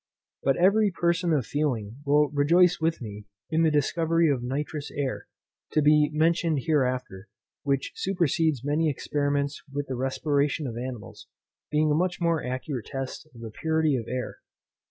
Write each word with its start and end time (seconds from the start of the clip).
But 0.41 0.57
every 0.57 0.89
person 0.89 1.31
of 1.31 1.45
feeling 1.45 1.97
will 2.07 2.29
rejoice 2.31 2.79
with 2.81 3.03
me 3.03 3.27
in 3.51 3.61
the 3.61 3.69
discovery 3.69 4.31
of 4.31 4.41
nitrous 4.41 4.89
air, 4.89 5.27
to 5.73 5.81
be 5.83 6.09
mentioned 6.11 6.61
hereafter, 6.63 7.27
which 7.61 7.91
supersedes 7.93 8.63
many 8.65 8.89
experiments 8.89 9.61
with 9.71 9.85
the 9.85 9.95
respiration 9.95 10.65
of 10.65 10.75
animals, 10.75 11.27
being 11.69 11.91
a 11.91 11.93
much 11.93 12.19
more 12.19 12.43
accurate 12.43 12.87
test 12.87 13.27
of 13.35 13.41
the 13.41 13.51
purity 13.51 13.95
of 13.95 14.07
air. 14.07 14.37